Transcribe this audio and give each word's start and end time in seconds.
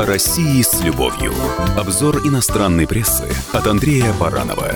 О 0.00 0.06
России 0.06 0.62
с 0.62 0.80
любовью. 0.80 1.34
Обзор 1.76 2.26
иностранной 2.26 2.86
прессы 2.86 3.26
от 3.52 3.66
Андрея 3.66 4.14
Баранова. 4.14 4.72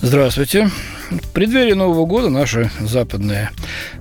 Здравствуйте. 0.00 0.70
В 1.10 1.28
преддверии 1.34 1.74
Нового 1.74 2.06
года 2.06 2.30
наши 2.30 2.70
западные 2.80 3.50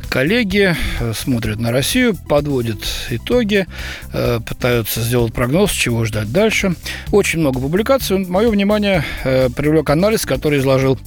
коллеги 0.08 0.78
э, 1.02 1.12
смотрят 1.14 1.60
на 1.60 1.74
Россию, 1.74 2.16
подводят 2.16 2.78
итоги, 3.10 3.68
э, 4.14 4.40
пытаются 4.48 5.02
сделать 5.02 5.34
прогноз, 5.34 5.72
чего 5.72 6.06
ждать 6.06 6.32
дальше. 6.32 6.74
Очень 7.12 7.40
много 7.40 7.60
публикаций. 7.60 8.26
Мое 8.26 8.50
внимание 8.50 9.04
э, 9.26 9.50
привлек 9.50 9.90
анализ, 9.90 10.26
который 10.26 10.60
изложил 10.60 10.98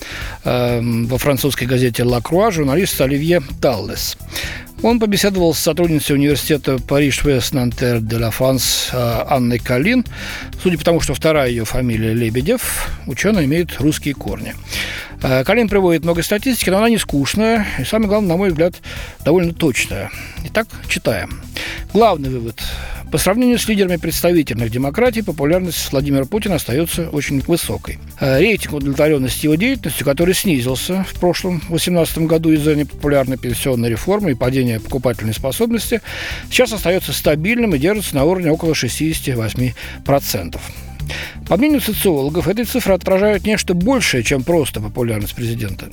во 0.44 1.16
французской 1.16 1.64
газете 1.64 2.04
«Ла 2.04 2.20
Круа» 2.20 2.50
журналист 2.50 3.00
Оливье 3.00 3.42
Таллес. 3.62 4.18
Он 4.84 5.00
побеседовал 5.00 5.54
с 5.54 5.60
сотрудницей 5.60 6.14
университета 6.14 6.76
Париж 6.78 7.24
Вест 7.24 7.54
Нантер 7.54 8.00
де 8.00 8.18
ла 8.18 8.30
Франс 8.30 8.90
Анной 8.92 9.58
Калин. 9.58 10.04
Судя 10.62 10.76
по 10.76 10.84
тому, 10.84 11.00
что 11.00 11.14
вторая 11.14 11.48
ее 11.48 11.64
фамилия 11.64 12.12
Лебедев, 12.12 12.90
ученый 13.06 13.46
имеет 13.46 13.80
русские 13.80 14.12
корни. 14.12 14.54
Э, 15.22 15.42
Калин 15.42 15.70
приводит 15.70 16.02
много 16.04 16.22
статистики, 16.22 16.68
но 16.68 16.76
она 16.76 16.90
не 16.90 16.98
скучная 16.98 17.66
и, 17.78 17.84
самое 17.84 18.10
главное, 18.10 18.28
на 18.28 18.36
мой 18.36 18.50
взгляд, 18.50 18.74
довольно 19.24 19.54
точная. 19.54 20.10
Итак, 20.44 20.68
читаем. 20.86 21.40
Главный 21.94 22.28
вывод. 22.28 22.62
По 23.14 23.18
сравнению 23.18 23.60
с 23.60 23.68
лидерами 23.68 23.94
представительных 23.94 24.72
демократий, 24.72 25.22
популярность 25.22 25.92
Владимира 25.92 26.24
Путина 26.24 26.56
остается 26.56 27.10
очень 27.10 27.40
высокой. 27.42 28.00
Э, 28.18 28.40
рейтинг 28.40 28.74
удовлетворенности 28.74 29.44
его 29.46 29.54
деятельностью, 29.54 30.04
который 30.04 30.34
снизился 30.34 31.04
в 31.08 31.20
прошлом 31.20 31.60
2018 31.68 32.18
году 32.26 32.50
из-за 32.50 32.74
непопулярной 32.74 33.38
пенсионной 33.38 33.88
реформы 33.88 34.32
и 34.32 34.34
падения 34.34 34.80
покупательной 34.80 35.32
способности, 35.32 36.00
сейчас 36.50 36.72
остается 36.72 37.12
стабильным 37.12 37.76
и 37.76 37.78
держится 37.78 38.16
на 38.16 38.24
уровне 38.24 38.50
около 38.50 38.72
68%. 38.72 40.60
По 41.48 41.56
мнению 41.56 41.82
социологов, 41.82 42.48
эти 42.48 42.64
цифры 42.64 42.94
отражают 42.94 43.46
нечто 43.46 43.74
большее, 43.74 44.24
чем 44.24 44.42
просто 44.42 44.80
популярность 44.80 45.36
президента. 45.36 45.86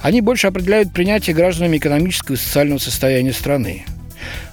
Они 0.00 0.22
больше 0.22 0.46
определяют 0.46 0.94
принятие 0.94 1.36
гражданами 1.36 1.76
экономического 1.76 2.36
и 2.36 2.38
социального 2.38 2.78
состояния 2.78 3.34
страны. 3.34 3.84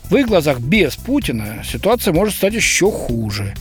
В 0.10 0.16
их 0.18 0.28
глазах 0.28 0.60
без 0.60 0.96
Путина 0.96 1.64
ситуация 1.64 2.14
может 2.14 2.36
стать 2.36 2.54
еще 2.54 2.92
хуже. 2.92 3.54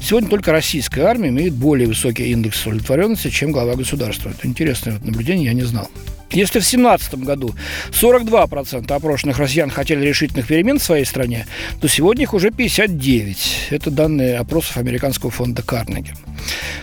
Сегодня 0.00 0.28
только 0.28 0.52
российская 0.52 1.02
армия 1.02 1.30
имеет 1.30 1.54
более 1.54 1.88
высокий 1.88 2.30
индекс 2.30 2.64
удовлетворенности, 2.64 3.28
чем 3.30 3.50
глава 3.50 3.74
государства. 3.74 4.30
Это 4.30 4.46
интересное 4.46 5.00
наблюдение, 5.02 5.46
я 5.46 5.52
не 5.52 5.64
знал. 5.64 5.90
Если 6.30 6.58
в 6.58 6.62
2017 6.62 7.14
году 7.20 7.54
42% 7.92 8.92
опрошенных 8.92 9.38
россиян 9.38 9.70
хотели 9.70 10.04
решительных 10.04 10.48
перемен 10.48 10.78
в 10.78 10.82
своей 10.82 11.04
стране, 11.04 11.46
то 11.80 11.88
сегодня 11.88 12.24
их 12.24 12.34
уже 12.34 12.50
59. 12.50 13.68
Это 13.70 13.90
данные 13.90 14.36
опросов 14.38 14.76
американского 14.76 15.30
фонда 15.30 15.62
Карнеги. 15.62 16.14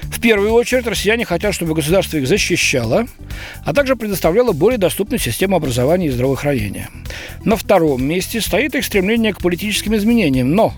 В 0.03 0.21
первую 0.21 0.51
очередь 0.51 0.87
россияне 0.87 1.25
хотят, 1.25 1.53
чтобы 1.53 1.75
государство 1.75 2.17
их 2.17 2.27
защищало, 2.27 3.07
а 3.65 3.73
также 3.73 3.95
предоставляло 3.95 4.53
более 4.53 4.77
доступную 4.77 5.19
систему 5.19 5.57
образования 5.57 6.07
и 6.07 6.11
здравоохранения. 6.11 6.89
На 7.45 7.57
втором 7.57 8.03
месте 8.03 8.39
стоит 8.39 8.73
их 8.75 8.85
стремление 8.85 9.33
к 9.33 9.41
политическим 9.41 9.95
изменениям, 9.95 10.51
но 10.55 10.73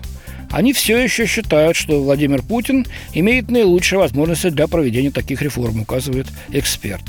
они 0.50 0.72
все 0.72 0.98
еще 0.98 1.26
считают, 1.26 1.76
что 1.76 2.02
Владимир 2.02 2.42
Путин 2.42 2.86
имеет 3.14 3.50
наилучшие 3.50 3.98
возможности 3.98 4.50
для 4.50 4.66
проведения 4.66 5.10
таких 5.10 5.42
реформ, 5.42 5.82
указывает 5.82 6.26
эксперт. 6.50 7.02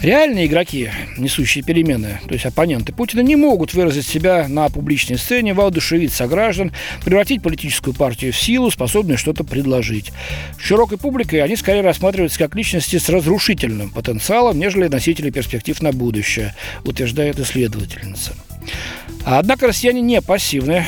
Реальные 0.00 0.46
игроки, 0.46 0.90
несущие 1.16 1.64
перемены, 1.64 2.20
то 2.26 2.34
есть 2.34 2.44
оппоненты 2.44 2.92
Путина, 2.92 3.20
не 3.20 3.36
могут 3.36 3.72
выразить 3.72 4.06
себя 4.06 4.46
на 4.48 4.68
публичной 4.68 5.16
сцене, 5.16 5.54
воодушевить 5.54 6.12
сограждан, 6.12 6.72
превратить 7.04 7.42
политическую 7.42 7.94
партию 7.94 8.34
в 8.34 8.36
силу, 8.36 8.70
способную 8.70 9.16
что-то 9.16 9.44
предложить. 9.44 10.12
Широкой 10.58 10.98
публикой 10.98 11.40
они 11.42 11.56
скорее 11.56 11.80
рассматриваются 11.80 12.38
как 12.38 12.54
личности 12.54 12.98
с 12.98 13.08
разрушительным 13.08 13.90
потенциалом, 13.90 14.58
нежели 14.58 14.88
носители 14.88 15.30
перспектив 15.30 15.80
на 15.80 15.92
будущее, 15.92 16.54
утверждает 16.84 17.38
исследовательница. 17.38 18.34
Однако 19.24 19.66
россияне 19.66 20.00
не 20.00 20.20
пассивны. 20.20 20.84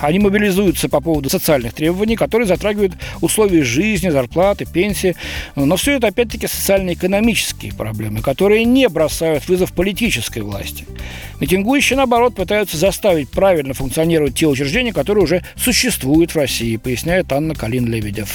Они 0.00 0.18
мобилизуются 0.18 0.88
по 0.88 1.00
поводу 1.00 1.28
социальных 1.28 1.74
требований, 1.74 2.16
которые 2.16 2.46
затрагивают 2.46 2.94
условия 3.20 3.62
жизни, 3.62 4.08
зарплаты, 4.08 4.64
пенсии. 4.64 5.16
Но 5.56 5.76
все 5.76 5.96
это, 5.96 6.06
опять-таки, 6.06 6.46
социально-экономические 6.46 7.74
проблемы, 7.74 8.22
которые 8.22 8.64
не 8.64 8.88
бросают 8.88 9.46
вызов 9.48 9.72
политической 9.72 10.40
власти. 10.40 10.86
Митингующие, 11.40 11.96
наоборот, 11.96 12.34
пытаются 12.34 12.76
заставить 12.76 13.30
правильно 13.30 13.74
функционировать 13.74 14.34
те 14.34 14.46
учреждения, 14.46 14.92
которые 14.92 15.24
уже 15.24 15.44
существуют 15.56 16.32
в 16.32 16.36
России, 16.36 16.76
поясняет 16.76 17.32
Анна 17.32 17.52
Калин-Лебедев. 17.52 18.28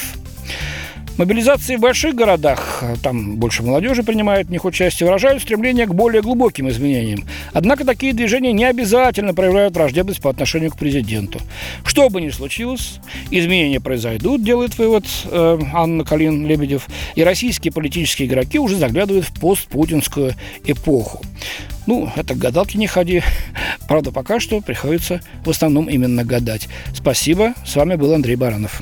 Мобилизации 1.17 1.77
в 1.77 1.79
больших 1.79 2.13
городах, 2.13 2.83
там 3.01 3.37
больше 3.37 3.63
молодежи 3.63 4.03
принимает 4.03 4.47
в 4.47 4.51
них 4.51 4.65
участие, 4.65 5.07
выражают 5.07 5.41
стремление 5.41 5.85
к 5.85 5.93
более 5.93 6.21
глубоким 6.21 6.69
изменениям. 6.69 7.23
Однако 7.53 7.85
такие 7.85 8.11
движения 8.11 8.51
не 8.51 8.65
обязательно 8.65 9.33
проявляют 9.33 9.75
враждебность 9.75 10.21
по 10.21 10.29
отношению 10.29 10.71
к 10.71 10.77
президенту. 10.77 11.39
Что 11.85 12.09
бы 12.09 12.19
ни 12.19 12.29
случилось, 12.31 12.99
изменения 13.31 13.79
произойдут, 13.79 14.43
делает 14.43 14.77
вывод 14.77 15.05
э, 15.31 15.59
Анна 15.73 16.03
Калин-Лебедев, 16.03 16.87
и 17.15 17.23
российские 17.23 17.71
политические 17.71 18.27
игроки 18.27 18.59
уже 18.59 18.75
заглядывают 18.75 19.25
в 19.25 19.39
постпутинскую 19.39 20.33
эпоху. 20.65 21.23
Ну, 21.87 22.11
это 22.17 22.33
к 22.33 22.37
гадалке 22.37 22.77
не 22.77 22.87
ходи. 22.87 23.21
Правда, 23.87 24.11
пока 24.11 24.41
что 24.41 24.59
приходится 24.59 25.21
в 25.45 25.49
основном 25.49 25.85
именно 25.85 26.25
гадать. 26.25 26.67
Спасибо. 26.93 27.53
С 27.65 27.75
вами 27.75 27.95
был 27.95 28.13
Андрей 28.13 28.35
Баранов. 28.35 28.81